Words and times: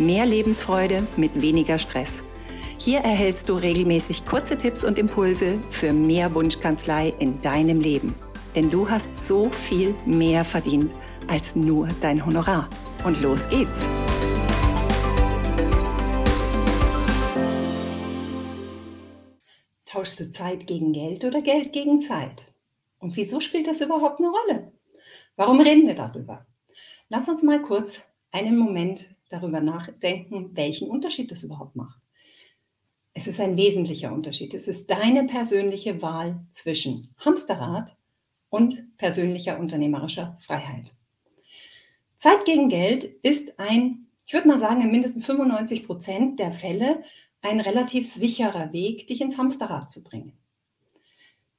Mehr 0.00 0.24
Lebensfreude 0.24 1.06
mit 1.18 1.42
weniger 1.42 1.78
Stress. 1.78 2.22
Hier 2.78 3.00
erhältst 3.00 3.50
du 3.50 3.54
regelmäßig 3.54 4.24
kurze 4.24 4.56
Tipps 4.56 4.82
und 4.82 4.98
Impulse 4.98 5.60
für 5.68 5.92
mehr 5.92 6.34
Wunschkanzlei 6.34 7.12
in 7.18 7.42
deinem 7.42 7.80
Leben. 7.80 8.14
Denn 8.54 8.70
du 8.70 8.88
hast 8.88 9.28
so 9.28 9.50
viel 9.50 9.94
mehr 10.06 10.46
verdient 10.46 10.90
als 11.28 11.54
nur 11.54 11.86
dein 12.00 12.24
Honorar. 12.24 12.70
Und 13.04 13.20
los 13.20 13.46
geht's! 13.50 13.84
Tauschst 19.84 20.18
du 20.20 20.32
Zeit 20.32 20.66
gegen 20.66 20.94
Geld 20.94 21.26
oder 21.26 21.42
Geld 21.42 21.74
gegen 21.74 22.00
Zeit? 22.00 22.54
Und 23.00 23.16
wieso 23.16 23.40
spielt 23.40 23.66
das 23.66 23.82
überhaupt 23.82 24.18
eine 24.18 24.30
Rolle? 24.30 24.72
Warum 25.36 25.60
reden 25.60 25.86
wir 25.86 25.94
darüber? 25.94 26.46
Lass 27.10 27.28
uns 27.28 27.42
mal 27.42 27.60
kurz 27.60 28.00
einen 28.32 28.56
Moment 28.56 29.14
darüber 29.30 29.60
nachdenken, 29.60 30.50
welchen 30.54 30.90
Unterschied 30.90 31.30
das 31.30 31.42
überhaupt 31.42 31.76
macht. 31.76 32.00
Es 33.14 33.26
ist 33.26 33.40
ein 33.40 33.56
wesentlicher 33.56 34.12
Unterschied. 34.12 34.54
Es 34.54 34.68
ist 34.68 34.90
deine 34.90 35.24
persönliche 35.24 36.02
Wahl 36.02 36.44
zwischen 36.52 37.14
Hamsterrad 37.18 37.96
und 38.50 38.96
persönlicher 38.98 39.58
unternehmerischer 39.58 40.36
Freiheit. 40.40 40.94
Zeit 42.16 42.44
gegen 42.44 42.68
Geld 42.68 43.04
ist 43.22 43.58
ein, 43.58 44.06
ich 44.26 44.32
würde 44.32 44.48
mal 44.48 44.58
sagen, 44.58 44.82
in 44.82 44.90
mindestens 44.90 45.24
95 45.24 45.86
Prozent 45.86 46.38
der 46.38 46.52
Fälle 46.52 47.02
ein 47.40 47.60
relativ 47.60 48.12
sicherer 48.12 48.72
Weg, 48.72 49.06
dich 49.06 49.20
ins 49.20 49.38
Hamsterrad 49.38 49.90
zu 49.90 50.04
bringen. 50.04 50.34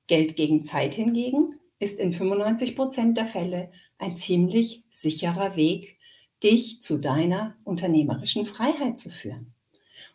Geld 0.07 0.35
gegen 0.35 0.65
Zeit 0.65 0.93
hingegen 0.93 1.59
ist 1.79 1.99
in 1.99 2.13
95 2.13 2.75
Prozent 2.75 3.17
der 3.17 3.25
Fälle 3.25 3.71
ein 3.97 4.17
ziemlich 4.17 4.83
sicherer 4.89 5.55
Weg, 5.55 5.97
dich 6.43 6.81
zu 6.81 6.99
deiner 6.99 7.55
unternehmerischen 7.63 8.45
Freiheit 8.45 8.99
zu 8.99 9.09
führen. 9.09 9.53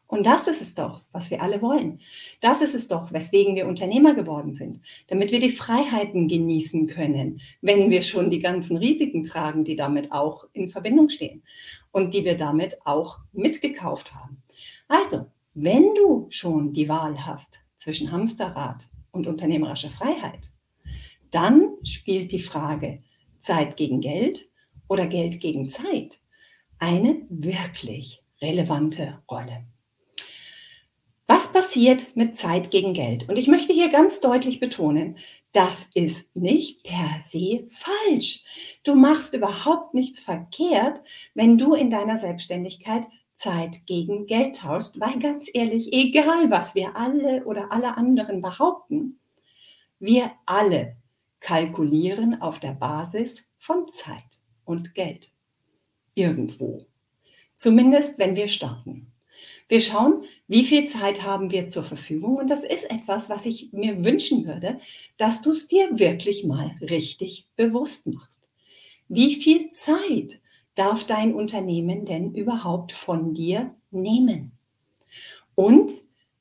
Und 0.09 0.25
das 0.25 0.47
ist 0.47 0.63
es 0.63 0.75
doch, 0.75 1.03
was 1.11 1.31
wir 1.33 1.43
alle 1.43 1.61
wollen. 1.63 2.01
Das 2.41 2.63
ist 2.63 2.75
es 2.75 2.87
doch, 2.87 3.13
weswegen 3.13 3.57
wir 3.57 3.67
Unternehmer 3.67 4.15
geworden 4.15 4.55
sind, 4.55 4.81
damit 5.09 5.33
wir 5.33 5.41
die 5.41 5.51
Freiheiten 5.51 6.29
genießen 6.29 6.87
können, 6.87 7.41
wenn 7.61 7.91
wir 7.91 8.03
schon 8.03 8.31
die 8.31 8.39
ganzen 8.39 8.77
Risiken 8.77 9.25
tragen, 9.25 9.65
die 9.65 9.75
damit 9.75 10.13
auch 10.13 10.47
in 10.53 10.69
Verbindung 10.69 11.09
stehen 11.09 11.43
und 11.91 12.15
die 12.15 12.25
wir 12.25 12.37
damit 12.37 12.79
auch 12.85 13.19
mitgekauft 13.33 14.15
haben. 14.15 14.43
Also, 14.87 15.27
wenn 15.55 15.95
du 15.97 16.29
schon 16.31 16.73
die 16.73 16.89
Wahl 16.89 17.27
hast 17.27 17.59
zwischen 17.77 18.13
Hamsterrad 18.13 18.89
und 19.11 19.27
unternehmerischer 19.27 19.91
Freiheit, 19.91 20.53
dann 21.33 21.71
spielt 21.83 22.31
die 22.31 22.43
Frage 22.43 23.03
Zeit 23.41 23.77
gegen 23.77 24.01
Geld 24.01 24.49
oder 24.89 25.07
Geld 25.07 25.41
gegen 25.41 25.69
Zeit 25.69 26.19
eine 26.79 27.23
wirklich 27.29 28.23
relevante 28.41 29.23
Rolle. 29.31 29.65
Was 31.27 31.53
passiert 31.53 32.15
mit 32.15 32.39
Zeit 32.39 32.71
gegen 32.71 32.95
Geld? 32.95 33.29
Und 33.29 33.37
ich 33.37 33.49
möchte 33.49 33.73
hier 33.73 33.89
ganz 33.91 34.21
deutlich 34.21 34.61
betonen, 34.61 35.19
das 35.53 35.89
ist 35.95 36.37
nicht 36.37 36.85
per 36.85 37.21
se 37.25 37.67
falsch. 37.69 38.45
Du 38.85 38.95
machst 38.95 39.35
überhaupt 39.35 39.95
nichts 39.95 40.21
verkehrt, 40.21 41.01
wenn 41.35 41.59
du 41.59 41.75
in 41.75 41.91
deiner 41.91 42.19
Selbstständigkeit 42.19 43.07
Zeit 43.35 43.87
gegen 43.87 44.27
Geld 44.27 44.57
tauschst, 44.57 45.01
weil 45.01 45.19
ganz 45.19 45.51
ehrlich, 45.53 45.93
egal 45.93 46.51
was 46.51 46.75
wir 46.75 46.97
alle 46.97 47.45
oder 47.45 47.73
alle 47.73 47.97
anderen 47.97 48.41
behaupten, 48.41 49.19
wir 49.99 50.31
alle 50.47 50.97
kalkulieren 51.41 52.41
auf 52.41 52.61
der 52.61 52.73
Basis 52.73 53.45
von 53.59 53.89
Zeit 53.93 54.46
und 54.67 54.95
Geld. 54.95 55.31
Irgendwo. 56.15 56.85
Zumindest 57.57 58.19
wenn 58.19 58.37
wir 58.37 58.49
starten. 58.49 59.13
Wir 59.69 59.81
schauen, 59.81 60.25
wie 60.47 60.65
viel 60.65 60.87
Zeit 60.87 61.25
haben 61.25 61.51
wir 61.51 61.69
zur 61.69 61.85
Verfügung. 61.85 62.37
Und 62.37 62.49
das 62.49 62.63
ist 62.63 62.91
etwas, 62.91 63.29
was 63.29 63.47
ich 63.47 63.73
mir 63.73 64.05
wünschen 64.05 64.47
würde, 64.47 64.79
dass 65.17 65.43
du 65.43 65.51
es 65.51 65.67
dir 65.67 65.99
wirklich 65.99 66.45
mal 66.45 66.77
richtig 66.81 67.49
bewusst 67.57 68.07
machst. 68.07 68.41
Wie 69.09 69.35
viel 69.37 69.71
Zeit 69.71 70.41
darf 70.75 71.05
dein 71.05 71.35
Unternehmen 71.35 72.05
denn 72.05 72.35
überhaupt 72.35 72.93
von 72.93 73.35
dir 73.35 73.75
nehmen? 73.91 74.53
Und 75.55 75.91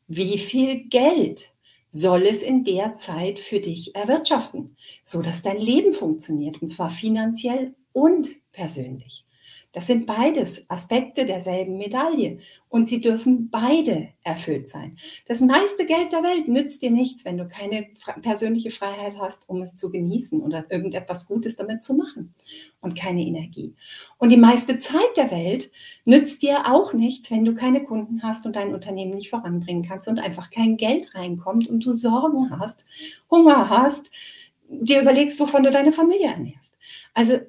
wie 0.07 0.37
viel 0.37 0.83
Geld 0.89 1.51
soll 1.91 2.23
es 2.23 2.43
in 2.43 2.63
der 2.63 2.97
Zeit 2.97 3.39
für 3.39 3.59
dich 3.59 3.95
erwirtschaften, 3.95 4.75
so 5.03 5.21
dass 5.21 5.41
dein 5.41 5.59
Leben 5.59 5.93
funktioniert, 5.93 6.61
und 6.61 6.69
zwar 6.69 6.89
finanziell 6.89 7.73
und 7.95 8.28
persönlich. 8.51 9.25
Das 9.72 9.88
sind 9.88 10.06
beides 10.06 10.69
Aspekte 10.69 11.25
derselben 11.25 11.78
Medaille 11.78 12.39
und 12.69 12.88
sie 12.88 13.01
dürfen 13.01 13.50
beide 13.50 14.09
erfüllt 14.23 14.69
sein. 14.69 14.97
Das 15.28 15.41
meiste 15.41 15.85
Geld 15.85 16.13
der 16.13 16.23
Welt 16.23 16.47
nützt 16.47 16.81
dir 16.81 16.91
nichts, 16.91 17.25
wenn 17.25 17.38
du 17.38 17.45
keine 17.45 17.88
persönliche 18.22 18.72
Freiheit 18.72 19.17
hast, 19.19 19.50
um 19.50 19.61
es 19.61 19.75
zu 19.75 19.91
genießen 19.91 20.39
oder 20.41 20.66
irgendetwas 20.69 21.28
Gutes 21.28 21.57
damit 21.57 21.84
zu 21.84 21.94
machen 21.94 22.34
und 22.79 22.95
keine 22.95 23.22
Energie. 23.22 23.75
Und 24.17 24.29
die 24.29 24.38
meiste 24.38 24.79
Zeit 24.79 25.17
der 25.17 25.29
Welt 25.29 25.72
nützt 26.05 26.41
dir 26.41 26.72
auch 26.72 26.94
nichts, 26.94 27.29
wenn 27.29 27.44
du 27.44 27.53
keine 27.53 27.84
Kunden 27.84 28.23
hast 28.23 28.45
und 28.45 28.55
dein 28.55 28.73
Unternehmen 28.73 29.13
nicht 29.13 29.29
voranbringen 29.29 29.85
kannst 29.85 30.07
und 30.07 30.19
einfach 30.19 30.51
kein 30.51 30.78
Geld 30.78 31.16
reinkommt 31.16 31.67
und 31.67 31.85
du 31.85 31.91
Sorgen 31.91 32.50
hast, 32.50 32.85
Hunger 33.29 33.69
hast, 33.69 34.09
dir 34.69 35.01
überlegst, 35.01 35.38
wovon 35.41 35.63
du 35.63 35.72
deine 35.72 35.91
Familie 35.91 36.28
ernährst. 36.28 36.78
Also 37.13 37.39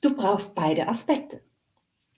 Du 0.00 0.16
brauchst 0.16 0.54
beide 0.54 0.88
Aspekte. 0.88 1.42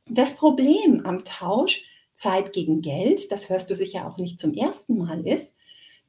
Das 0.06 0.36
Problem 0.36 1.06
am 1.06 1.24
Tausch 1.24 1.84
Zeit 2.14 2.52
gegen 2.52 2.82
Geld, 2.82 3.32
das 3.32 3.48
hörst 3.48 3.70
du 3.70 3.76
sicher 3.76 4.06
auch 4.06 4.18
nicht 4.18 4.38
zum 4.38 4.52
ersten 4.52 4.98
Mal, 4.98 5.26
ist, 5.26 5.56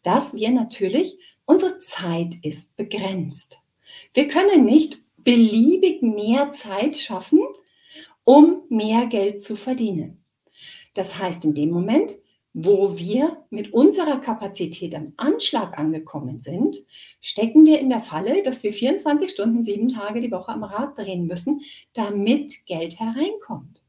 dass 0.03 0.33
wir 0.33 0.49
natürlich, 0.49 1.17
unsere 1.45 1.79
Zeit 1.79 2.35
ist 2.41 2.75
begrenzt. 2.75 3.59
Wir 4.13 4.27
können 4.27 4.65
nicht 4.65 4.97
beliebig 5.17 6.01
mehr 6.01 6.51
Zeit 6.51 6.97
schaffen, 6.97 7.41
um 8.23 8.63
mehr 8.69 9.05
Geld 9.07 9.43
zu 9.43 9.55
verdienen. 9.55 10.23
Das 10.93 11.17
heißt, 11.17 11.45
in 11.45 11.53
dem 11.53 11.69
Moment, 11.69 12.13
wo 12.53 12.97
wir 12.97 13.43
mit 13.49 13.73
unserer 13.73 14.19
Kapazität 14.19 14.93
am 14.93 15.13
Anschlag 15.17 15.77
angekommen 15.77 16.41
sind, 16.41 16.77
stecken 17.21 17.65
wir 17.65 17.79
in 17.79 17.89
der 17.89 18.01
Falle, 18.01 18.43
dass 18.43 18.63
wir 18.63 18.73
24 18.73 19.31
Stunden, 19.31 19.63
sieben 19.63 19.89
Tage 19.89 20.21
die 20.21 20.31
Woche 20.31 20.51
am 20.51 20.63
Rad 20.63 20.97
drehen 20.97 21.27
müssen, 21.27 21.61
damit 21.93 22.65
Geld 22.65 22.99
hereinkommt. 22.99 23.81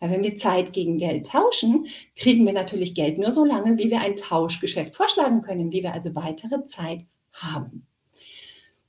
Weil 0.00 0.10
wenn 0.10 0.24
wir 0.24 0.36
Zeit 0.36 0.72
gegen 0.72 0.98
Geld 0.98 1.26
tauschen, 1.26 1.86
kriegen 2.16 2.44
wir 2.44 2.52
natürlich 2.52 2.94
Geld 2.94 3.18
nur 3.18 3.32
so 3.32 3.44
lange, 3.44 3.78
wie 3.78 3.90
wir 3.90 4.00
ein 4.00 4.16
Tauschgeschäft 4.16 4.94
vorschlagen 4.94 5.40
können, 5.42 5.72
wie 5.72 5.82
wir 5.82 5.94
also 5.94 6.14
weitere 6.14 6.64
Zeit 6.66 7.04
haben. 7.32 7.86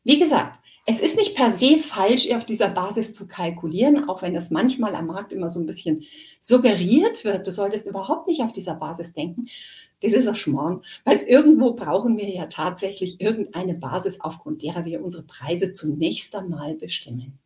Wie 0.04 0.20
gesagt, 0.20 0.60
es 0.90 1.02
ist 1.02 1.18
nicht 1.18 1.36
per 1.36 1.52
se 1.52 1.78
falsch, 1.80 2.32
auf 2.32 2.46
dieser 2.46 2.70
Basis 2.70 3.14
zu 3.14 3.28
kalkulieren, 3.28 4.08
auch 4.08 4.22
wenn 4.22 4.34
das 4.34 4.52
manchmal 4.52 4.96
am 4.96 5.08
Markt 5.08 5.34
immer 5.34 5.50
so 5.50 5.60
ein 5.60 5.66
bisschen 5.66 6.06
suggeriert 6.40 7.26
wird. 7.26 7.46
Du 7.46 7.52
solltest 7.52 7.88
überhaupt 7.88 8.30
nicht 8.30 8.42
auf 8.42 8.54
dieser 8.54 8.76
Basis 8.76 9.12
denken. 9.12 9.50
Das 10.02 10.14
ist 10.14 10.30
ein 10.30 10.36
Schmarrn, 10.36 10.84
weil 11.04 11.18
irgendwo 11.24 11.74
brauchen 11.74 12.18
wir 12.18 12.30
ja 12.30 12.46
tatsächlich 12.46 13.20
irgendeine 13.20 13.74
Basis, 13.74 14.22
aufgrund 14.22 14.64
derer 14.64 14.86
wir 14.86 15.04
unsere 15.04 15.24
Preise 15.24 15.74
zunächst 15.74 16.34
einmal 16.36 16.76
bestimmen. 16.76 17.38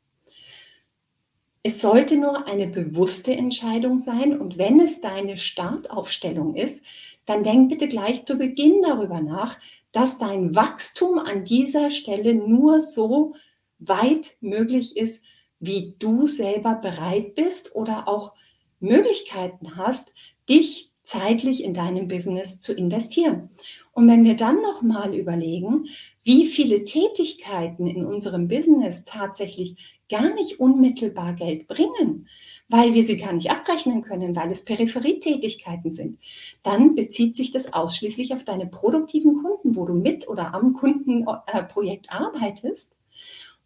Es 1.63 1.81
sollte 1.81 2.17
nur 2.17 2.47
eine 2.47 2.67
bewusste 2.67 3.35
Entscheidung 3.35 3.97
sein 3.97 4.39
und 4.39 4.59
wenn 4.59 4.79
es 4.79 5.01
deine 5.01 5.37
Startaufstellung 5.39 6.55
ist, 6.55 6.83
dann 7.25 7.41
denk 7.41 7.69
bitte 7.69 7.87
gleich 7.87 8.23
zu 8.23 8.37
Beginn 8.37 8.83
darüber 8.83 9.19
nach, 9.19 9.57
dass 9.91 10.17
dein 10.17 10.55
Wachstum 10.55 11.19
an 11.19 11.43
dieser 11.43 11.91
Stelle 11.91 12.33
nur 12.33 12.81
so 12.81 13.35
weit 13.79 14.35
möglich 14.41 14.95
ist, 14.97 15.23
wie 15.59 15.95
du 15.99 16.27
selber 16.27 16.75
bereit 16.75 17.35
bist 17.35 17.75
oder 17.75 18.07
auch 18.07 18.33
Möglichkeiten 18.79 19.75
hast, 19.75 20.11
dich 20.49 20.91
zeitlich 21.03 21.63
in 21.63 21.73
deinem 21.73 22.07
Business 22.07 22.59
zu 22.59 22.73
investieren. 22.73 23.49
Und 23.91 24.07
wenn 24.07 24.23
wir 24.23 24.35
dann 24.35 24.61
noch 24.61 24.81
mal 24.81 25.13
überlegen, 25.13 25.87
wie 26.23 26.47
viele 26.47 26.85
Tätigkeiten 26.85 27.87
in 27.87 28.05
unserem 28.05 28.47
Business 28.47 29.03
tatsächlich 29.05 29.75
gar 30.09 30.33
nicht 30.33 30.59
unmittelbar 30.59 31.33
Geld 31.33 31.67
bringen, 31.67 32.27
weil 32.67 32.93
wir 32.93 33.03
sie 33.03 33.17
gar 33.17 33.33
nicht 33.33 33.49
abrechnen 33.49 34.01
können, 34.01 34.35
weil 34.35 34.51
es 34.51 34.65
Peripherietätigkeiten 34.65 35.91
sind, 35.91 36.19
dann 36.63 36.95
bezieht 36.95 37.35
sich 37.35 37.51
das 37.51 37.73
ausschließlich 37.73 38.33
auf 38.33 38.43
deine 38.43 38.67
produktiven 38.67 39.41
Kunden, 39.41 39.60
wo 39.75 39.85
du 39.85 39.93
mit 39.93 40.27
oder 40.27 40.53
am 40.53 40.73
Kundenprojekt 40.73 42.11
arbeitest 42.11 42.91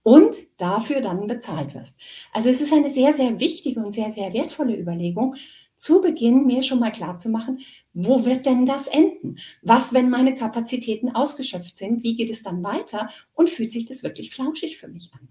und 0.03 0.35
dafür 0.57 1.01
dann 1.01 1.27
bezahlt 1.27 1.73
wirst. 1.73 1.97
Also 2.31 2.49
es 2.49 2.61
ist 2.61 2.73
eine 2.73 2.89
sehr, 2.89 3.13
sehr 3.13 3.39
wichtige 3.39 3.79
und 3.79 3.91
sehr, 3.91 4.11
sehr 4.11 4.33
wertvolle 4.33 4.77
Überlegung, 4.77 5.35
zu 5.77 6.01
Beginn 6.01 6.45
mir 6.45 6.63
schon 6.63 6.79
mal 6.79 6.91
klar 6.91 7.17
zu 7.17 7.29
machen, 7.29 7.59
wo 7.93 8.25
wird 8.25 8.45
denn 8.45 8.65
das 8.65 8.87
enden? 8.87 9.37
Was, 9.61 9.93
wenn 9.93 10.09
meine 10.09 10.35
Kapazitäten 10.35 11.15
ausgeschöpft 11.15 11.77
sind? 11.77 12.03
Wie 12.03 12.15
geht 12.15 12.29
es 12.29 12.43
dann 12.43 12.63
weiter? 12.63 13.09
Und 13.33 13.49
fühlt 13.49 13.71
sich 13.71 13.85
das 13.85 14.03
wirklich 14.03 14.33
flauschig 14.33 14.77
für 14.77 14.87
mich 14.87 15.11
an? 15.13 15.27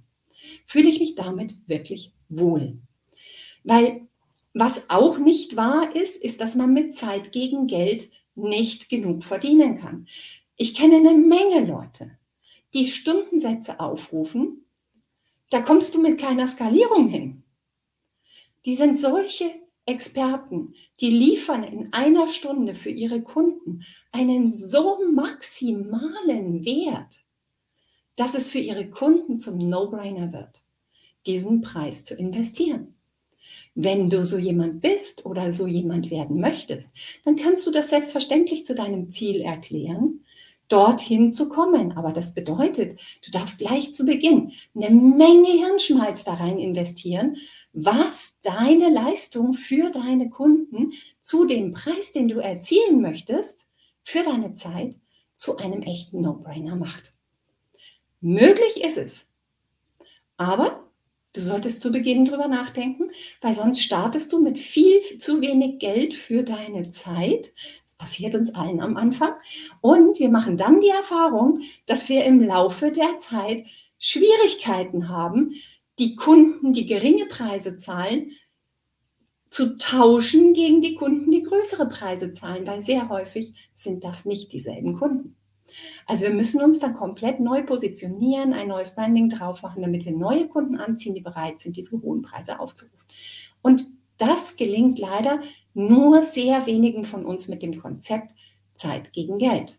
Fühle 0.66 0.88
ich 0.88 1.00
mich 1.00 1.14
damit 1.14 1.54
wirklich 1.66 2.12
wohl? 2.28 2.78
Weil 3.64 4.06
was 4.52 4.88
auch 4.90 5.18
nicht 5.18 5.56
wahr 5.56 5.94
ist, 5.96 6.22
ist, 6.22 6.40
dass 6.40 6.54
man 6.54 6.72
mit 6.72 6.94
Zeit 6.94 7.32
gegen 7.32 7.66
Geld 7.66 8.08
nicht 8.36 8.88
genug 8.88 9.24
verdienen 9.24 9.78
kann. 9.78 10.06
Ich 10.56 10.74
kenne 10.74 10.96
eine 10.96 11.14
Menge 11.14 11.66
Leute, 11.66 12.16
die 12.74 12.88
Stundensätze 12.88 13.80
aufrufen, 13.80 14.64
da 15.50 15.60
kommst 15.60 15.94
du 15.94 16.00
mit 16.00 16.18
keiner 16.18 16.46
Skalierung 16.48 17.08
hin. 17.08 17.42
Die 18.64 18.74
sind 18.74 18.98
solche 18.98 19.50
Experten, 19.86 20.74
die 21.00 21.10
liefern 21.10 21.64
in 21.64 21.92
einer 21.92 22.28
Stunde 22.28 22.74
für 22.74 22.90
ihre 22.90 23.20
Kunden 23.20 23.84
einen 24.12 24.56
so 24.56 24.98
maximalen 25.12 26.64
Wert, 26.64 27.24
dass 28.16 28.34
es 28.34 28.48
für 28.48 28.60
ihre 28.60 28.88
Kunden 28.88 29.38
zum 29.38 29.58
No-Brainer 29.68 30.32
wird, 30.32 30.62
diesen 31.26 31.60
Preis 31.60 32.04
zu 32.04 32.14
investieren. 32.14 32.94
Wenn 33.74 34.08
du 34.08 34.24
so 34.24 34.38
jemand 34.38 34.80
bist 34.80 35.26
oder 35.26 35.52
so 35.52 35.66
jemand 35.66 36.10
werden 36.10 36.40
möchtest, 36.40 36.90
dann 37.24 37.36
kannst 37.36 37.66
du 37.66 37.72
das 37.72 37.90
selbstverständlich 37.90 38.64
zu 38.64 38.74
deinem 38.74 39.10
Ziel 39.10 39.40
erklären 39.42 40.23
dorthin 40.68 41.34
zu 41.34 41.48
kommen. 41.48 41.92
Aber 41.92 42.12
das 42.12 42.34
bedeutet, 42.34 42.98
du 43.24 43.30
darfst 43.30 43.58
gleich 43.58 43.94
zu 43.94 44.04
Beginn 44.04 44.52
eine 44.74 44.90
Menge 44.90 45.50
Hirnschmalz 45.50 46.24
da 46.24 46.34
rein 46.34 46.58
investieren, 46.58 47.36
was 47.72 48.38
deine 48.42 48.88
Leistung 48.88 49.54
für 49.54 49.90
deine 49.90 50.30
Kunden 50.30 50.92
zu 51.22 51.44
dem 51.44 51.72
Preis, 51.72 52.12
den 52.12 52.28
du 52.28 52.38
erzielen 52.38 53.02
möchtest, 53.02 53.66
für 54.04 54.22
deine 54.22 54.54
Zeit 54.54 54.94
zu 55.34 55.56
einem 55.56 55.82
echten 55.82 56.20
No-Brainer 56.20 56.76
macht. 56.76 57.14
Möglich 58.20 58.82
ist 58.82 58.96
es. 58.96 59.26
Aber 60.36 60.88
du 61.32 61.40
solltest 61.40 61.82
zu 61.82 61.90
Beginn 61.90 62.24
drüber 62.24 62.48
nachdenken, 62.48 63.10
weil 63.40 63.54
sonst 63.54 63.80
startest 63.80 64.32
du 64.32 64.40
mit 64.40 64.58
viel 64.58 65.00
zu 65.18 65.40
wenig 65.40 65.78
Geld 65.78 66.14
für 66.14 66.42
deine 66.42 66.90
Zeit, 66.90 67.52
passiert 67.96 68.34
uns 68.34 68.54
allen 68.54 68.80
am 68.80 68.96
Anfang. 68.96 69.34
Und 69.80 70.18
wir 70.18 70.28
machen 70.28 70.56
dann 70.56 70.80
die 70.80 70.88
Erfahrung, 70.88 71.60
dass 71.86 72.08
wir 72.08 72.24
im 72.24 72.40
Laufe 72.40 72.90
der 72.90 73.18
Zeit 73.18 73.66
Schwierigkeiten 73.98 75.08
haben, 75.08 75.54
die 75.98 76.16
Kunden, 76.16 76.72
die 76.72 76.86
geringe 76.86 77.26
Preise 77.26 77.76
zahlen, 77.76 78.32
zu 79.50 79.78
tauschen 79.78 80.52
gegen 80.52 80.82
die 80.82 80.96
Kunden, 80.96 81.30
die 81.30 81.42
größere 81.42 81.88
Preise 81.88 82.32
zahlen, 82.32 82.66
weil 82.66 82.82
sehr 82.82 83.08
häufig 83.08 83.54
sind 83.76 84.02
das 84.02 84.24
nicht 84.24 84.52
dieselben 84.52 84.98
Kunden. 84.98 85.36
Also 86.06 86.24
wir 86.24 86.34
müssen 86.34 86.60
uns 86.60 86.80
dann 86.80 86.94
komplett 86.94 87.40
neu 87.40 87.62
positionieren, 87.62 88.52
ein 88.52 88.68
neues 88.68 88.94
Branding 88.94 89.28
drauf 89.28 89.62
machen, 89.62 89.82
damit 89.82 90.04
wir 90.04 90.12
neue 90.12 90.48
Kunden 90.48 90.76
anziehen, 90.76 91.14
die 91.14 91.20
bereit 91.20 91.60
sind, 91.60 91.76
diese 91.76 92.00
hohen 92.02 92.22
Preise 92.22 92.58
aufzurufen. 92.58 92.98
Und 93.62 93.86
das 94.18 94.56
gelingt 94.56 94.98
leider 94.98 95.42
nur 95.74 96.22
sehr 96.22 96.66
wenigen 96.66 97.04
von 97.04 97.24
uns 97.24 97.48
mit 97.48 97.62
dem 97.62 97.80
Konzept 97.80 98.28
Zeit 98.74 99.12
gegen 99.12 99.38
Geld. 99.38 99.78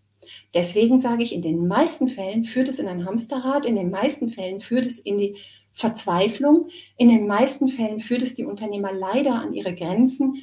Deswegen 0.54 1.00
sage 1.00 1.24
ich, 1.24 1.34
in 1.34 1.42
den 1.42 1.68
meisten 1.68 2.10
Fällen 2.10 2.44
führt 2.44 2.68
es 2.68 2.80
in 2.80 2.88
ein 2.88 3.06
Hamsterrad, 3.06 3.66
in 3.66 3.76
den 3.76 3.92
meisten 3.92 4.30
Fällen 4.30 4.60
führt 4.60 4.86
es 4.86 5.00
in 5.00 5.18
die 5.18 5.36
Verzweiflung, 5.72 6.70
in 6.98 7.10
den 7.10 7.28
meisten 7.28 7.68
Fällen 7.68 8.00
führt 8.00 8.22
es 8.22 8.34
die 8.36 8.46
Unternehmer 8.46 8.94
leider 8.94 9.36
an 9.36 9.54
ihre 9.54 9.76
Grenzen, 9.76 10.38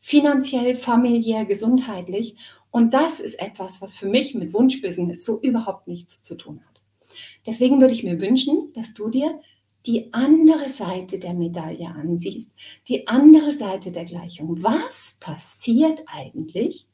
finanziell, 0.00 0.74
familiär, 0.74 1.44
gesundheitlich. 1.44 2.36
Und 2.70 2.94
das 2.94 3.20
ist 3.20 3.40
etwas, 3.40 3.82
was 3.82 3.94
für 3.94 4.08
mich 4.08 4.34
mit 4.34 4.52
Wunschbusiness 4.52 5.24
so 5.24 5.40
überhaupt 5.40 5.86
nichts 5.88 6.22
zu 6.24 6.34
tun 6.36 6.60
hat. 6.66 6.82
Deswegen 7.46 7.80
würde 7.80 7.92
ich 7.92 8.02
mir 8.02 8.20
wünschen, 8.20 8.72
dass 8.74 8.94
du 8.94 9.08
dir 9.10 9.40
die 9.86 10.12
andere 10.12 10.68
Seite 10.68 11.18
der 11.18 11.34
Medaille 11.34 11.88
ansiehst, 11.88 12.52
die 12.88 13.08
andere 13.08 13.52
Seite 13.52 13.92
der 13.92 14.04
Gleichung. 14.04 14.62
Was 14.62 15.16
passiert 15.20 16.02
eigentlich, 16.06 16.86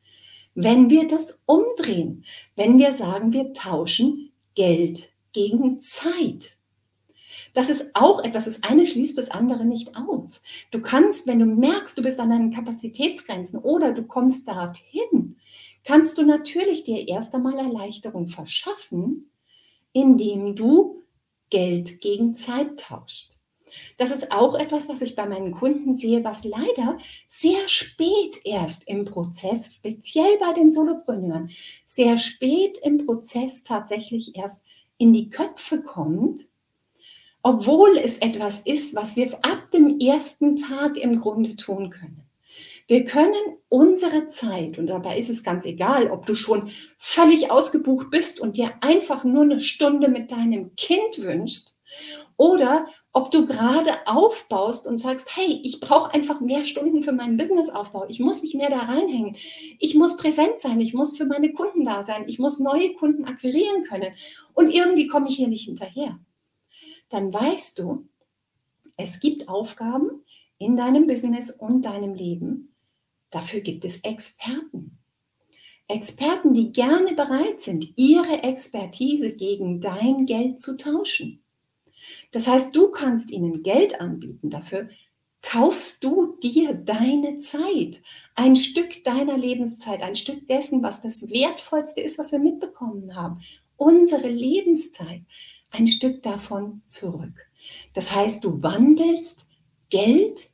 wenn 0.54 0.90
wir 0.90 1.06
das 1.06 1.40
umdrehen? 1.46 2.24
Wenn 2.56 2.78
wir 2.78 2.92
sagen, 2.92 3.32
wir 3.32 3.52
tauschen 3.52 4.32
Geld 4.54 5.10
gegen 5.32 5.82
Zeit. 5.82 6.56
Das 7.54 7.70
ist 7.70 7.90
auch 7.94 8.22
etwas, 8.22 8.44
das 8.44 8.62
eine 8.62 8.86
schließt 8.86 9.16
das 9.16 9.30
andere 9.30 9.64
nicht 9.64 9.96
aus. 9.96 10.42
Du 10.70 10.80
kannst, 10.80 11.26
wenn 11.26 11.38
du 11.38 11.46
merkst, 11.46 11.96
du 11.96 12.02
bist 12.02 12.20
an 12.20 12.30
deinen 12.30 12.52
Kapazitätsgrenzen 12.52 13.58
oder 13.58 13.92
du 13.92 14.02
kommst 14.04 14.48
dorthin, 14.48 15.36
kannst 15.84 16.18
du 16.18 16.22
natürlich 16.22 16.84
dir 16.84 17.08
erst 17.08 17.34
einmal 17.34 17.58
Erleichterung 17.58 18.28
verschaffen, 18.28 19.30
indem 19.92 20.54
du 20.54 21.02
Geld 21.50 22.00
gegen 22.00 22.34
Zeit 22.34 22.80
tauscht. 22.80 23.30
Das 23.96 24.10
ist 24.10 24.32
auch 24.32 24.54
etwas, 24.54 24.88
was 24.88 25.02
ich 25.02 25.14
bei 25.14 25.26
meinen 25.26 25.52
Kunden 25.52 25.94
sehe, 25.94 26.24
was 26.24 26.44
leider 26.44 26.98
sehr 27.28 27.68
spät 27.68 28.40
erst 28.44 28.88
im 28.88 29.04
Prozess, 29.04 29.72
speziell 29.74 30.38
bei 30.38 30.52
den 30.52 30.72
Solopreneuren, 30.72 31.50
sehr 31.86 32.18
spät 32.18 32.78
im 32.82 33.04
Prozess 33.04 33.64
tatsächlich 33.64 34.36
erst 34.36 34.62
in 34.96 35.12
die 35.12 35.30
Köpfe 35.30 35.82
kommt, 35.82 36.42
obwohl 37.42 37.96
es 37.98 38.18
etwas 38.18 38.60
ist, 38.60 38.94
was 38.94 39.16
wir 39.16 39.34
ab 39.44 39.70
dem 39.72 40.00
ersten 40.00 40.56
Tag 40.56 40.96
im 40.96 41.20
Grunde 41.20 41.56
tun 41.56 41.90
können. 41.90 42.27
Wir 42.88 43.04
können 43.04 43.58
unsere 43.68 44.28
Zeit, 44.28 44.78
und 44.78 44.86
dabei 44.86 45.18
ist 45.18 45.28
es 45.28 45.44
ganz 45.44 45.66
egal, 45.66 46.10
ob 46.10 46.24
du 46.24 46.34
schon 46.34 46.70
völlig 46.96 47.50
ausgebucht 47.50 48.10
bist 48.10 48.40
und 48.40 48.56
dir 48.56 48.72
einfach 48.80 49.24
nur 49.24 49.42
eine 49.42 49.60
Stunde 49.60 50.08
mit 50.08 50.32
deinem 50.32 50.74
Kind 50.74 51.18
wünschst, 51.18 51.78
oder 52.38 52.86
ob 53.12 53.30
du 53.30 53.46
gerade 53.46 53.90
aufbaust 54.06 54.86
und 54.86 54.98
sagst, 54.98 55.36
hey, 55.36 55.60
ich 55.64 55.80
brauche 55.80 56.14
einfach 56.14 56.40
mehr 56.40 56.64
Stunden 56.64 57.02
für 57.02 57.12
meinen 57.12 57.36
Businessaufbau. 57.36 58.06
Ich 58.08 58.20
muss 58.20 58.42
mich 58.42 58.54
mehr 58.54 58.70
da 58.70 58.78
reinhängen. 58.78 59.36
Ich 59.80 59.94
muss 59.96 60.16
präsent 60.16 60.60
sein. 60.60 60.80
Ich 60.80 60.94
muss 60.94 61.16
für 61.16 61.26
meine 61.26 61.52
Kunden 61.52 61.84
da 61.84 62.04
sein. 62.04 62.24
Ich 62.28 62.38
muss 62.38 62.60
neue 62.60 62.94
Kunden 62.94 63.24
akquirieren 63.24 63.82
können. 63.84 64.14
Und 64.54 64.70
irgendwie 64.70 65.08
komme 65.08 65.28
ich 65.28 65.36
hier 65.36 65.48
nicht 65.48 65.64
hinterher. 65.64 66.18
Dann 67.08 67.32
weißt 67.32 67.78
du, 67.80 68.06
es 68.96 69.18
gibt 69.18 69.48
Aufgaben 69.48 70.22
in 70.58 70.76
deinem 70.76 71.08
Business 71.08 71.50
und 71.50 71.82
deinem 71.82 72.14
Leben, 72.14 72.72
Dafür 73.30 73.60
gibt 73.60 73.84
es 73.84 74.00
Experten. 74.00 74.98
Experten, 75.86 76.52
die 76.52 76.72
gerne 76.72 77.14
bereit 77.14 77.62
sind, 77.62 77.94
ihre 77.96 78.42
Expertise 78.42 79.32
gegen 79.32 79.80
dein 79.80 80.26
Geld 80.26 80.60
zu 80.60 80.76
tauschen. 80.76 81.42
Das 82.30 82.46
heißt, 82.46 82.76
du 82.76 82.90
kannst 82.90 83.30
ihnen 83.30 83.62
Geld 83.62 84.00
anbieten. 84.00 84.50
Dafür 84.50 84.88
kaufst 85.40 86.04
du 86.04 86.36
dir 86.42 86.74
deine 86.74 87.38
Zeit, 87.38 88.02
ein 88.34 88.56
Stück 88.56 89.04
deiner 89.04 89.38
Lebenszeit, 89.38 90.02
ein 90.02 90.16
Stück 90.16 90.46
dessen, 90.48 90.82
was 90.82 91.00
das 91.00 91.30
Wertvollste 91.30 92.00
ist, 92.00 92.18
was 92.18 92.32
wir 92.32 92.38
mitbekommen 92.38 93.14
haben. 93.14 93.40
Unsere 93.76 94.28
Lebenszeit, 94.28 95.22
ein 95.70 95.86
Stück 95.86 96.22
davon 96.22 96.82
zurück. 96.86 97.48
Das 97.94 98.14
heißt, 98.14 98.44
du 98.44 98.62
wandelst 98.62 99.46
Geld 99.90 100.50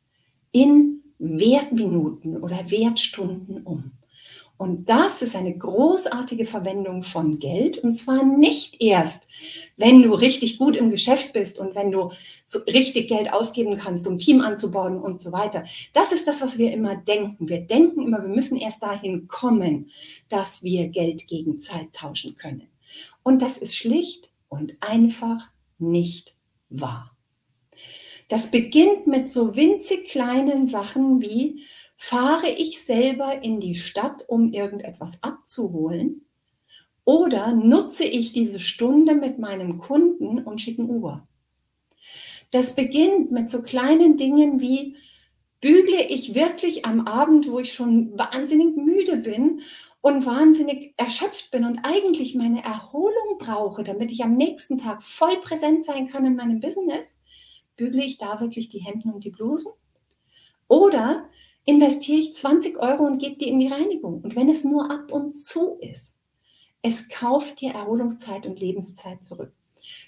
in 0.52 1.03
Wertminuten 1.18 2.36
oder 2.36 2.70
Wertstunden 2.70 3.62
um. 3.62 3.92
Und 4.56 4.88
das 4.88 5.20
ist 5.20 5.34
eine 5.34 5.56
großartige 5.56 6.46
Verwendung 6.46 7.02
von 7.02 7.40
Geld. 7.40 7.78
Und 7.78 7.94
zwar 7.94 8.24
nicht 8.24 8.80
erst, 8.80 9.24
wenn 9.76 10.02
du 10.02 10.14
richtig 10.14 10.58
gut 10.58 10.76
im 10.76 10.90
Geschäft 10.90 11.32
bist 11.32 11.58
und 11.58 11.74
wenn 11.74 11.90
du 11.90 12.12
so 12.46 12.60
richtig 12.60 13.08
Geld 13.08 13.32
ausgeben 13.32 13.76
kannst, 13.78 14.06
um 14.06 14.16
Team 14.16 14.40
anzubauen 14.40 14.98
und 14.98 15.20
so 15.20 15.32
weiter. 15.32 15.64
Das 15.92 16.12
ist 16.12 16.28
das, 16.28 16.40
was 16.40 16.56
wir 16.56 16.72
immer 16.72 16.94
denken. 16.94 17.48
Wir 17.48 17.60
denken 17.60 18.02
immer, 18.02 18.22
wir 18.22 18.28
müssen 18.28 18.56
erst 18.56 18.82
dahin 18.82 19.26
kommen, 19.26 19.90
dass 20.28 20.62
wir 20.62 20.88
Geld 20.88 21.26
gegen 21.26 21.58
Zeit 21.58 21.92
tauschen 21.92 22.36
können. 22.36 22.68
Und 23.24 23.42
das 23.42 23.58
ist 23.58 23.76
schlicht 23.76 24.30
und 24.48 24.76
einfach 24.80 25.48
nicht 25.78 26.36
wahr. 26.70 27.13
Das 28.28 28.50
beginnt 28.50 29.06
mit 29.06 29.32
so 29.32 29.54
winzig 29.54 30.08
kleinen 30.08 30.66
Sachen 30.66 31.20
wie, 31.20 31.64
fahre 31.96 32.48
ich 32.48 32.82
selber 32.84 33.42
in 33.42 33.60
die 33.60 33.74
Stadt, 33.74 34.24
um 34.28 34.52
irgendetwas 34.52 35.22
abzuholen? 35.22 36.26
Oder 37.04 37.52
nutze 37.52 38.04
ich 38.04 38.32
diese 38.32 38.60
Stunde 38.60 39.14
mit 39.14 39.38
meinem 39.38 39.78
Kunden 39.78 40.38
und 40.38 40.60
schicke 40.60 40.82
ein 40.82 40.90
Uber? 40.90 41.28
Das 42.50 42.74
beginnt 42.74 43.30
mit 43.30 43.50
so 43.50 43.62
kleinen 43.62 44.16
Dingen 44.16 44.60
wie, 44.60 44.96
bügle 45.60 46.02
ich 46.08 46.34
wirklich 46.34 46.84
am 46.84 47.06
Abend, 47.06 47.50
wo 47.50 47.58
ich 47.58 47.72
schon 47.72 48.18
wahnsinnig 48.18 48.76
müde 48.76 49.16
bin 49.16 49.62
und 50.02 50.26
wahnsinnig 50.26 50.92
erschöpft 50.98 51.50
bin 51.50 51.64
und 51.64 51.80
eigentlich 51.82 52.34
meine 52.34 52.62
Erholung 52.62 53.38
brauche, 53.38 53.82
damit 53.82 54.12
ich 54.12 54.22
am 54.22 54.36
nächsten 54.36 54.76
Tag 54.78 55.02
voll 55.02 55.40
präsent 55.40 55.86
sein 55.86 56.08
kann 56.08 56.26
in 56.26 56.36
meinem 56.36 56.60
Business, 56.60 57.14
bügle 57.76 58.04
ich 58.04 58.18
da 58.18 58.40
wirklich 58.40 58.68
die 58.68 58.78
Hemden 58.78 59.12
und 59.12 59.24
die 59.24 59.30
Blusen? 59.30 59.72
Oder 60.68 61.28
investiere 61.64 62.18
ich 62.18 62.34
20 62.34 62.78
Euro 62.78 63.04
und 63.04 63.18
gebe 63.18 63.36
die 63.36 63.48
in 63.48 63.58
die 63.58 63.68
Reinigung? 63.68 64.20
Und 64.22 64.36
wenn 64.36 64.48
es 64.48 64.64
nur 64.64 64.90
ab 64.90 65.12
und 65.12 65.36
zu 65.36 65.78
ist, 65.80 66.14
es 66.82 67.08
kauft 67.08 67.60
dir 67.60 67.72
Erholungszeit 67.72 68.44
und 68.44 68.60
Lebenszeit 68.60 69.24
zurück. 69.24 69.52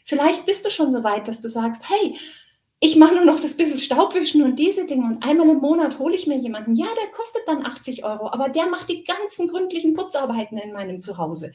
Vielleicht 0.04 0.46
bist 0.46 0.64
du 0.64 0.70
schon 0.70 0.92
so 0.92 1.02
weit, 1.04 1.28
dass 1.28 1.40
du 1.40 1.48
sagst, 1.48 1.82
hey, 1.88 2.16
ich 2.78 2.96
mache 2.96 3.14
nur 3.14 3.24
noch 3.24 3.40
das 3.40 3.56
bisschen 3.56 3.78
Staubwischen 3.78 4.42
und 4.42 4.56
diese 4.56 4.86
Dinge 4.86 5.06
und 5.06 5.24
einmal 5.24 5.48
im 5.48 5.58
Monat 5.58 5.98
hole 5.98 6.14
ich 6.14 6.26
mir 6.26 6.36
jemanden. 6.36 6.76
Ja, 6.76 6.86
der 7.00 7.10
kostet 7.10 7.42
dann 7.46 7.64
80 7.64 8.04
Euro, 8.04 8.30
aber 8.30 8.50
der 8.50 8.66
macht 8.66 8.90
die 8.90 9.04
ganzen 9.04 9.48
gründlichen 9.48 9.94
Putzarbeiten 9.94 10.58
in 10.58 10.74
meinem 10.74 11.00
Zuhause. 11.00 11.52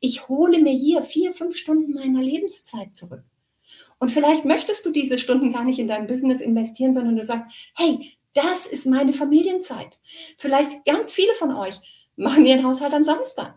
Ich 0.00 0.28
hole 0.28 0.58
mir 0.58 0.72
hier 0.72 1.02
vier, 1.02 1.34
fünf 1.34 1.56
Stunden 1.56 1.92
meiner 1.92 2.22
Lebenszeit 2.22 2.96
zurück. 2.96 3.24
Und 4.02 4.10
vielleicht 4.10 4.44
möchtest 4.44 4.84
du 4.84 4.90
diese 4.90 5.16
Stunden 5.16 5.52
gar 5.52 5.62
nicht 5.62 5.78
in 5.78 5.86
dein 5.86 6.08
Business 6.08 6.40
investieren, 6.40 6.92
sondern 6.92 7.14
du 7.14 7.22
sagst, 7.22 7.46
hey, 7.76 8.10
das 8.34 8.66
ist 8.66 8.84
meine 8.84 9.12
Familienzeit. 9.12 9.96
Vielleicht 10.38 10.84
ganz 10.84 11.12
viele 11.12 11.32
von 11.34 11.54
euch 11.54 11.76
machen 12.16 12.44
ihren 12.44 12.64
Haushalt 12.64 12.94
am 12.94 13.04
Samstag. 13.04 13.56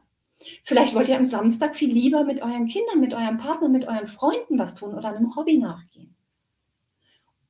Vielleicht 0.63 0.93
wollt 0.93 1.09
ihr 1.09 1.17
am 1.17 1.25
Samstag 1.25 1.75
viel 1.75 1.91
lieber 1.91 2.23
mit 2.25 2.43
euren 2.43 2.67
Kindern, 2.67 2.99
mit 2.99 3.15
eurem 3.15 3.39
Partner, 3.39 3.69
mit 3.69 3.87
euren 3.87 4.05
Freunden 4.05 4.59
was 4.59 4.75
tun 4.75 4.93
oder 4.93 5.15
einem 5.15 5.35
Hobby 5.35 5.57
nachgehen. 5.57 6.15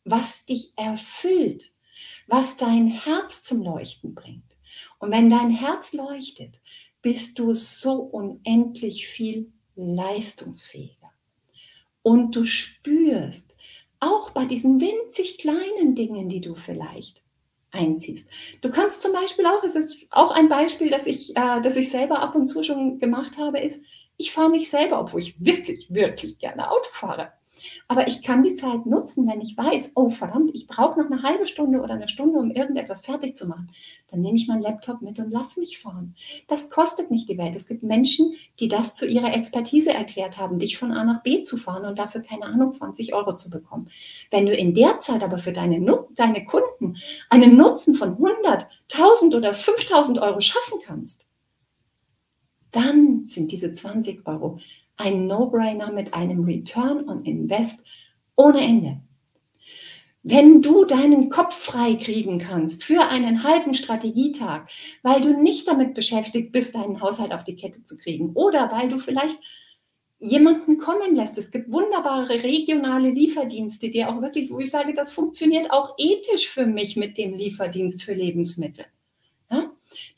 Was 0.06 0.46
dich 0.46 0.72
erfüllt, 0.78 1.74
was 2.28 2.56
dein 2.56 2.88
Herz 2.88 3.44
zum 3.44 3.62
Leuchten 3.62 4.16
bringt. 4.16 4.56
Und 5.00 5.12
wenn 5.12 5.30
dein 5.30 5.50
Herz 5.50 5.92
leuchtet, 5.92 6.62
bist 7.02 7.40
du 7.40 7.54
so 7.56 7.96
unendlich 7.96 9.10
viel 9.10 9.52
leistungsfähiger. 9.76 11.05
Und 12.06 12.36
du 12.36 12.46
spürst, 12.46 13.56
auch 14.00 14.30
bei 14.30 14.46
diesen 14.46 14.80
winzig 14.80 15.40
kleinen 15.40 15.96
Dingen, 15.96 16.30
die 16.30 16.40
du 16.40 16.54
vielleicht 16.54 17.24
einziehst. 17.72 18.30
Du 18.62 18.70
kannst 18.70 19.02
zum 19.02 19.12
Beispiel 19.12 19.48
auch, 19.48 19.64
es 19.64 19.74
ist 19.74 19.98
auch 20.12 20.30
ein 20.30 20.48
Beispiel, 20.48 20.92
das 20.92 21.08
ich, 21.08 21.36
äh, 21.36 21.62
das 21.64 21.76
ich 21.76 21.90
selber 21.90 22.20
ab 22.20 22.36
und 22.36 22.48
zu 22.48 22.64
schon 22.64 23.00
gemacht 23.00 23.40
habe, 23.40 23.60
ist, 23.60 23.82
ich 24.18 24.34
fahre 24.34 24.52
nicht 24.52 24.70
selber, 24.70 25.00
obwohl 25.02 25.22
ich 25.22 25.44
wirklich, 25.44 25.92
wirklich 25.92 26.38
gerne 26.38 26.70
Auto 26.70 26.90
fahre. 26.92 27.34
Aber 27.88 28.08
ich 28.08 28.24
kann 28.24 28.44
die 28.44 28.56
Zeit 28.56 28.86
nutzen, 28.86 29.28
wenn 29.28 29.42
ich 29.42 29.58
weiß, 29.58 29.92
oh 29.96 30.10
verdammt, 30.10 30.52
ich 30.54 30.68
brauche 30.68 31.00
noch 31.00 31.12
eine 31.12 31.24
halbe 31.24 31.48
Stunde 31.48 31.82
oder 31.82 31.94
eine 31.94 32.08
Stunde, 32.08 32.40
um 32.40 32.52
irgendetwas 32.52 33.06
fertig 33.06 33.36
zu 33.36 33.48
machen. 33.48 33.72
Dann 34.12 34.22
nehme 34.22 34.38
ich 34.38 34.48
meinen 34.48 34.62
Laptop 34.62 35.02
mit 35.02 35.20
und 35.20 35.32
lass 35.32 35.58
mich 35.58 35.80
fahren. 35.80 36.16
Das 36.48 36.70
kostet 36.70 37.12
nicht 37.12 37.30
die 37.30 37.38
Welt. 37.38 37.56
Es 37.56 37.68
gibt 37.68 37.84
Menschen, 37.84 38.34
die 38.60 38.68
das 38.68 38.96
zu 38.96 39.06
ihrer 39.06 39.34
Expertise 39.34 39.94
erklärt 39.94 40.38
haben, 40.38 40.60
dich 40.60 40.78
von 40.78 40.92
A 40.92 41.04
nach 41.04 41.24
B 41.24 41.44
zu 41.44 41.58
fahren 41.58 41.86
und 41.86 42.00
dafür 42.00 42.22
keine 42.22 42.46
Ahnung 42.46 42.74
20 42.74 43.14
Euro 43.14 43.36
zu 43.36 43.50
bekommen. 43.50 43.90
Wenn 44.32 44.46
du 44.46 44.54
in 44.54 44.74
der 44.74 45.00
Zeit 45.00 45.24
aber 45.24 45.38
für 45.38 45.54
deine, 45.54 46.06
deine 46.16 46.46
Kunden 46.46 46.98
einen 47.30 47.58
Nutzen 47.58 47.96
von 47.96 48.12
100, 48.12 48.68
1000 48.94 49.36
oder 49.36 49.54
5000 49.54 50.20
Euro 50.20 50.40
schaffen 50.42 50.80
kannst, 50.86 51.26
dann 52.72 53.28
sind 53.28 53.52
diese 53.52 53.74
20 53.74 54.28
Euro 54.28 54.60
ein 54.98 55.28
No-Brainer 55.28 55.92
mit 55.92 56.14
einem 56.14 56.44
Return 56.44 57.08
on 57.10 57.24
Invest 57.24 57.82
ohne 58.36 58.62
Ende. 58.62 59.02
Wenn 60.28 60.64
du 60.64 60.86
deinen 60.86 61.30
Kopf 61.30 61.56
frei 61.56 61.94
kriegen 61.96 62.40
kannst 62.40 62.84
für 62.84 63.10
einen 63.10 63.44
halben 63.44 63.76
Strategietag, 63.76 64.68
weil 65.04 65.22
du 65.22 65.40
nicht 65.40 65.68
damit 65.68 65.94
beschäftigt 65.94 66.52
bist, 66.52 66.74
deinen 66.74 67.00
Haushalt 67.00 67.32
auf 67.32 67.44
die 67.44 67.56
Kette 67.56 67.84
zu 67.84 67.96
kriegen 67.98 68.32
oder 68.34 68.72
weil 68.72 68.90
du 68.90 68.98
vielleicht 68.98 69.38
jemanden 70.18 70.80
kommen 70.80 71.16
lässt. 71.16 71.38
Es 71.38 71.52
gibt 71.52 71.72
wunderbare 71.72 72.42
regionale 72.42 73.12
Lieferdienste, 73.12 73.90
die 73.90 74.04
auch 74.04 74.22
wirklich, 74.22 74.50
wo 74.50 74.60
ich 74.60 74.72
sage, 74.72 74.96
das 74.96 75.12
funktioniert 75.12 75.70
auch 75.72 75.94
ethisch 75.98 76.48
für 76.48 76.66
mich 76.66 76.96
mit 76.96 77.20
dem 77.20 77.34
Lieferdienst 77.34 78.02
für 78.02 78.14
Lebensmittel. 78.14 78.86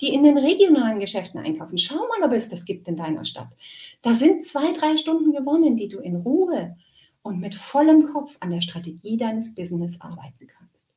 Die 0.02 0.14
in 0.14 0.24
den 0.24 0.38
regionalen 0.38 1.00
Geschäften 1.00 1.40
einkaufen. 1.40 1.78
Schau 1.78 1.96
mal, 1.96 2.28
ob 2.28 2.32
es 2.34 2.50
das 2.50 2.66
gibt 2.66 2.88
in 2.88 2.98
deiner 2.98 3.26
Stadt. 3.26 3.50
Da 4.02 4.16
sind 4.16 4.46
zwei, 4.46 4.74
drei 4.74 4.98
Stunden 4.98 5.32
gewonnen, 5.32 5.78
die 5.78 5.88
du 5.88 6.00
in 6.00 6.16
Ruhe 6.16 6.76
und 7.22 7.40
mit 7.40 7.56
vollem 7.56 8.12
Kopf 8.14 8.36
an 8.40 8.52
der 8.52 8.62
Strategie 8.62 9.18
deines 9.18 9.54
Business 9.54 10.00
arbeiten 10.02 10.48
kannst. 10.48 10.88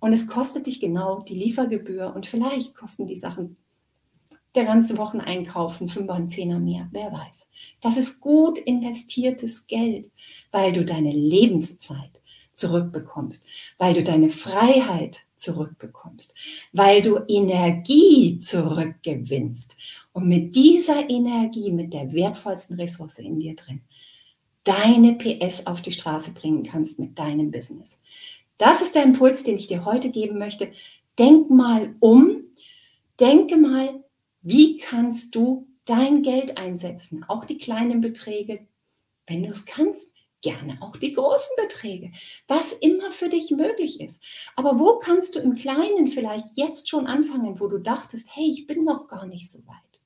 Und 0.00 0.12
es 0.12 0.26
kostet 0.26 0.66
dich 0.66 0.80
genau 0.80 1.20
die 1.20 1.34
Liefergebühr 1.34 2.12
und 2.14 2.26
vielleicht 2.26 2.74
kosten 2.74 3.06
die 3.06 3.16
Sachen 3.16 3.56
der 4.54 4.64
ganze 4.64 4.96
Wocheneinkauf 4.96 5.80
ein 5.80 5.88
Fünfer, 5.88 6.14
ein 6.14 6.30
Zehner 6.30 6.58
mehr, 6.58 6.88
wer 6.90 7.12
weiß. 7.12 7.46
Das 7.82 7.96
ist 7.96 8.20
gut 8.20 8.58
investiertes 8.58 9.66
Geld, 9.66 10.10
weil 10.50 10.72
du 10.72 10.84
deine 10.84 11.12
Lebenszeit 11.12 12.10
zurückbekommst, 12.54 13.46
weil 13.76 13.92
du 13.92 14.02
deine 14.02 14.30
Freiheit 14.30 15.25
zurückbekommst, 15.36 16.34
weil 16.72 17.02
du 17.02 17.20
Energie 17.28 18.38
zurückgewinnst. 18.38 19.76
Und 20.12 20.28
mit 20.28 20.54
dieser 20.54 21.08
Energie, 21.08 21.70
mit 21.70 21.92
der 21.92 22.12
wertvollsten 22.12 22.76
Ressource 22.76 23.18
in 23.18 23.38
dir 23.38 23.54
drin, 23.54 23.82
deine 24.64 25.14
PS 25.14 25.66
auf 25.66 25.80
die 25.82 25.92
Straße 25.92 26.32
bringen 26.32 26.64
kannst 26.64 26.98
mit 26.98 27.18
deinem 27.18 27.50
Business. 27.50 27.96
Das 28.58 28.80
ist 28.80 28.94
der 28.94 29.04
Impuls, 29.04 29.44
den 29.44 29.56
ich 29.56 29.68
dir 29.68 29.84
heute 29.84 30.10
geben 30.10 30.38
möchte. 30.38 30.72
Denk 31.18 31.50
mal 31.50 31.94
um, 32.00 32.44
denke 33.20 33.56
mal, 33.56 34.02
wie 34.42 34.78
kannst 34.78 35.34
du 35.34 35.68
dein 35.84 36.22
Geld 36.22 36.58
einsetzen, 36.58 37.24
auch 37.24 37.44
die 37.44 37.58
kleinen 37.58 38.00
Beträge, 38.00 38.66
wenn 39.26 39.42
du 39.42 39.50
es 39.50 39.66
kannst, 39.66 40.10
gerne 40.46 40.78
auch 40.80 40.96
die 40.96 41.12
großen 41.12 41.56
Beträge, 41.56 42.12
was 42.46 42.72
immer 42.72 43.10
für 43.10 43.28
dich 43.28 43.50
möglich 43.50 44.00
ist. 44.00 44.22
Aber 44.54 44.78
wo 44.78 45.00
kannst 45.00 45.34
du 45.34 45.40
im 45.40 45.56
Kleinen 45.56 46.06
vielleicht 46.06 46.56
jetzt 46.56 46.88
schon 46.88 47.08
anfangen, 47.08 47.58
wo 47.58 47.66
du 47.66 47.78
dachtest, 47.78 48.28
hey, 48.30 48.48
ich 48.48 48.68
bin 48.68 48.84
noch 48.84 49.08
gar 49.08 49.26
nicht 49.26 49.50
so 49.50 49.58
weit. 49.66 50.00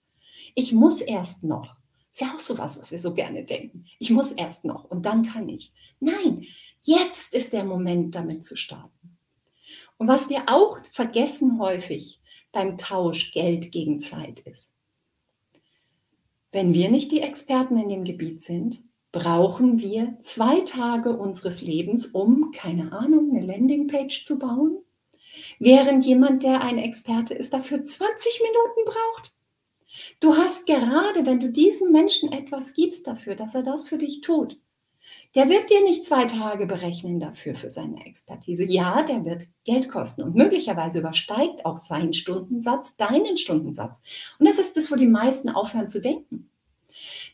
Ich 0.54 0.73
muss 0.73 1.02
erst 1.02 1.44
noch. 1.44 1.76
Ist 2.11 2.23
ja 2.23 2.35
auch 2.35 2.40
so 2.40 2.56
was, 2.56 2.80
was 2.80 2.90
wir 2.90 3.00
so 3.00 3.12
gerne 3.12 3.44
denken. 3.44 3.85
Ich 3.99 4.09
muss 4.11 4.32
erst 4.32 4.64
noch 4.64 4.85
und 4.85 5.04
dann 5.04 5.26
kann 5.26 5.47
ich. 5.50 5.73
Nein, 6.00 6.47
jetzt 6.82 7.35
ist 7.35 7.52
der 7.52 7.64
Moment, 7.64 8.14
damit 8.14 8.47
zu 8.47 8.56
starten. 8.56 9.18
Und 9.99 10.09
was 10.09 10.30
wir 10.30 10.44
auch 10.47 10.78
vergessen 10.94 11.61
häufig 11.61 12.18
beim 12.50 12.78
Tausch 12.78 13.32
Geld 13.32 13.73
gegen 13.73 14.00
Zeit 14.00 14.40
ist. 14.40 14.70
Wenn 16.50 16.73
wir 16.73 16.90
nicht 16.90 17.12
die 17.12 17.20
Experten 17.20 17.76
in 17.76 17.90
dem 17.90 18.04
Gebiet 18.04 18.42
sind, 18.42 18.82
brauchen 19.12 19.78
wir 19.78 20.16
zwei 20.22 20.60
Tage 20.60 21.16
unseres 21.16 21.62
Lebens, 21.62 22.06
um, 22.06 22.52
keine 22.52 22.92
Ahnung, 22.92 23.30
eine 23.30 23.44
Landingpage 23.44 24.24
zu 24.24 24.38
bauen, 24.38 24.78
während 25.58 26.04
jemand, 26.04 26.42
der 26.42 26.62
ein 26.62 26.78
Experte 26.78 27.34
ist, 27.34 27.52
dafür 27.52 27.84
20 27.84 28.42
Minuten 28.42 28.84
braucht. 28.84 29.32
Du 30.20 30.36
hast 30.36 30.66
gerade, 30.66 31.26
wenn 31.26 31.40
du 31.40 31.50
diesem 31.50 31.92
Menschen 31.92 32.30
etwas 32.32 32.74
gibst 32.74 33.06
dafür, 33.06 33.34
dass 33.34 33.54
er 33.54 33.62
das 33.62 33.88
für 33.88 33.98
dich 33.98 34.20
tut, 34.20 34.58
der 35.34 35.48
wird 35.48 35.70
dir 35.70 35.82
nicht 35.82 36.04
zwei 36.04 36.24
Tage 36.24 36.66
berechnen 36.66 37.20
dafür 37.20 37.54
für 37.54 37.70
seine 37.70 38.04
Expertise. 38.04 38.64
Ja, 38.64 39.02
der 39.02 39.24
wird 39.24 39.46
Geld 39.64 39.88
kosten 39.88 40.22
und 40.22 40.34
möglicherweise 40.34 41.00
übersteigt 41.00 41.64
auch 41.64 41.78
sein 41.78 42.12
Stundensatz 42.12 42.96
deinen 42.96 43.36
Stundensatz. 43.36 44.00
Und 44.38 44.48
das 44.48 44.58
ist 44.58 44.76
das, 44.76 44.90
wo 44.90 44.96
die 44.96 45.06
meisten 45.06 45.48
aufhören 45.48 45.88
zu 45.88 46.00
denken. 46.00 46.50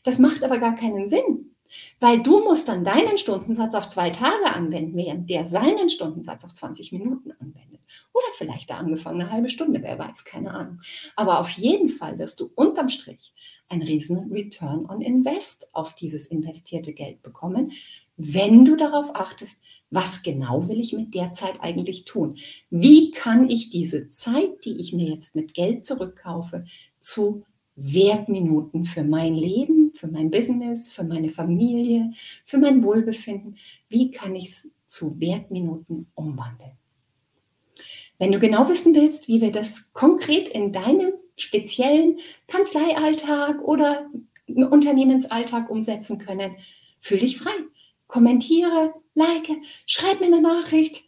Das 0.03 0.19
macht 0.19 0.43
aber 0.43 0.59
gar 0.59 0.75
keinen 0.75 1.09
Sinn, 1.09 1.55
weil 1.99 2.21
du 2.21 2.39
musst 2.39 2.67
dann 2.67 2.83
deinen 2.83 3.17
Stundensatz 3.17 3.75
auf 3.75 3.87
zwei 3.87 4.09
Tage 4.09 4.45
anwenden, 4.53 4.95
während 4.95 5.29
der 5.29 5.47
seinen 5.47 5.89
Stundensatz 5.89 6.43
auf 6.43 6.53
20 6.53 6.91
Minuten 6.91 7.31
anwendet. 7.31 7.81
Oder 8.13 8.25
vielleicht 8.37 8.69
da 8.69 8.77
angefangen 8.77 9.21
eine 9.21 9.31
halbe 9.31 9.49
Stunde, 9.49 9.81
wer 9.81 9.99
weiß, 9.99 10.25
keine 10.25 10.51
Ahnung. 10.51 10.81
Aber 11.15 11.39
auf 11.39 11.49
jeden 11.51 11.89
Fall 11.89 12.17
wirst 12.17 12.39
du 12.39 12.51
unterm 12.55 12.89
Strich 12.89 13.33
ein 13.69 13.81
riesen 13.81 14.31
Return 14.31 14.85
on 14.85 15.01
Invest 15.01 15.67
auf 15.73 15.93
dieses 15.93 16.27
investierte 16.27 16.93
Geld 16.93 17.21
bekommen, 17.21 17.71
wenn 18.17 18.65
du 18.65 18.75
darauf 18.75 19.13
achtest, 19.13 19.59
was 19.91 20.23
genau 20.23 20.67
will 20.67 20.79
ich 20.79 20.93
mit 20.93 21.13
der 21.13 21.33
Zeit 21.33 21.61
eigentlich 21.61 22.05
tun? 22.05 22.37
Wie 22.69 23.11
kann 23.11 23.49
ich 23.49 23.69
diese 23.69 24.09
Zeit, 24.09 24.65
die 24.65 24.81
ich 24.81 24.93
mir 24.93 25.09
jetzt 25.09 25.35
mit 25.35 25.53
Geld 25.53 25.85
zurückkaufe, 25.85 26.65
zu 26.99 27.45
Wertminuten 27.75 28.85
für 28.85 29.03
mein 29.03 29.35
Leben, 29.35 29.76
für 29.97 30.07
mein 30.07 30.31
Business, 30.31 30.91
für 30.91 31.03
meine 31.03 31.29
Familie, 31.29 32.11
für 32.45 32.57
mein 32.57 32.83
Wohlbefinden. 32.83 33.57
Wie 33.89 34.11
kann 34.11 34.35
ich 34.35 34.49
es 34.49 34.71
zu 34.87 35.19
Wertminuten 35.19 36.07
umwandeln? 36.15 36.71
Wenn 38.19 38.31
du 38.31 38.39
genau 38.39 38.67
wissen 38.69 38.95
willst, 38.95 39.27
wie 39.27 39.41
wir 39.41 39.51
das 39.51 39.91
konkret 39.93 40.49
in 40.49 40.71
deinem 40.71 41.13
speziellen 41.37 42.19
Kanzleialltag 42.47 43.61
oder 43.61 44.09
Unternehmensalltag 44.47 45.69
umsetzen 45.69 46.17
können. 46.17 46.55
Fühl 47.01 47.19
dich 47.19 47.37
frei. 47.37 47.51
Kommentiere, 48.07 48.93
like, 49.15 49.49
schreib 49.85 50.19
mir 50.19 50.27
eine 50.27 50.41
Nachricht, 50.41 51.03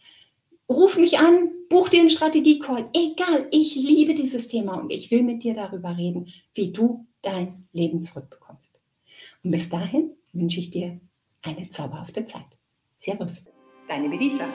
ruf 0.68 0.98
mich 0.98 1.20
an, 1.20 1.52
buch 1.70 1.90
dir 1.90 2.02
einen 2.02 2.10
Strategie-Call. 2.10 2.90
Egal, 2.94 3.48
ich 3.52 3.76
liebe 3.76 4.14
dieses 4.14 4.48
Thema 4.50 4.76
und 4.76 4.92
ich 4.92 5.10
will 5.10 5.24
mit 5.24 5.44
dir 5.44 5.54
darüber 5.54 5.98
reden, 5.98 6.28
wie 6.54 6.72
du 6.72 7.06
dein 7.22 7.68
Leben 7.72 8.04
zurückbekommst. 8.04 8.69
Und 9.44 9.52
bis 9.52 9.70
dahin 9.70 10.12
wünsche 10.34 10.60
ich 10.60 10.72
dir 10.72 11.00
eine 11.42 11.70
zauberhafte 11.70 12.26
Zeit. 12.26 12.46
Servus, 13.00 13.42
deine 13.88 14.10
Medita. 14.10 14.46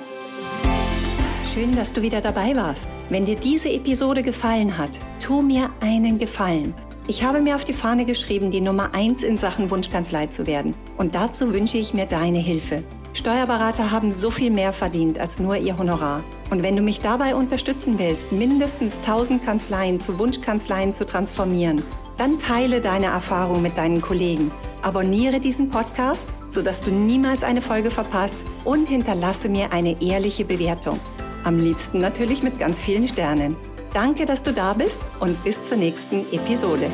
Schön, 1.53 1.75
dass 1.75 1.93
du 1.93 2.03
wieder 2.03 2.21
dabei 2.21 2.55
warst. 2.55 2.87
Wenn 3.09 3.25
dir 3.25 3.37
diese 3.37 3.73
Episode 3.73 4.23
gefallen 4.23 4.76
hat, 4.76 4.99
tu 5.21 5.41
mir 5.41 5.71
einen 5.81 6.19
Gefallen. 6.19 6.75
Ich 7.07 7.23
habe 7.23 7.41
mir 7.41 7.55
auf 7.55 7.64
die 7.64 7.73
Fahne 7.73 8.05
geschrieben, 8.05 8.50
die 8.50 8.61
Nummer 8.61 8.95
1 8.95 9.23
in 9.23 9.37
Sachen 9.37 9.71
Wunschkanzlei 9.71 10.26
zu 10.26 10.47
werden. 10.47 10.75
Und 10.99 11.14
dazu 11.14 11.53
wünsche 11.53 11.79
ich 11.79 11.95
mir 11.95 12.07
deine 12.07 12.38
Hilfe. 12.38 12.83
Steuerberater 13.14 13.91
haben 13.91 14.11
so 14.11 14.31
viel 14.31 14.50
mehr 14.50 14.73
verdient 14.73 15.19
als 15.19 15.38
nur 15.38 15.57
ihr 15.57 15.79
Honorar. 15.79 16.25
Und 16.50 16.62
wenn 16.62 16.76
du 16.76 16.83
mich 16.83 17.00
dabei 17.00 17.35
unterstützen 17.35 17.99
willst, 17.99 18.33
mindestens 18.33 18.99
1000 18.99 19.45
Kanzleien 19.45 20.00
zu 20.00 20.19
Wunschkanzleien 20.19 20.93
zu 20.93 21.07
transformieren, 21.07 21.83
dann 22.19 22.38
teile 22.38 22.81
deine 22.81 23.07
Erfahrung 23.07 23.62
mit 23.62 23.79
deinen 23.79 24.00
Kollegen. 24.00 24.50
Abonniere 24.85 25.41
diesen 25.41 25.71
Podcast, 25.71 26.29
sodass 26.50 26.83
du 26.83 26.91
niemals 26.91 27.43
eine 27.43 27.62
Folge 27.62 27.91
verpasst 27.91 28.37
und 28.64 28.87
hinterlasse 28.87 29.49
mir 29.49 29.73
eine 29.73 30.03
ehrliche 30.03 30.45
Bewertung. 30.45 31.00
Am 31.43 31.57
liebsten 31.57 32.00
natürlich 32.00 32.43
mit 32.43 32.59
ganz 32.59 32.83
vielen 32.83 33.09
Sternen. 33.09 33.57
Danke, 33.95 34.26
dass 34.26 34.43
du 34.43 34.53
da 34.53 34.75
bist 34.75 34.99
und 35.21 35.43
bis 35.43 35.64
zur 35.64 35.79
nächsten 35.79 36.31
Episode. 36.33 36.91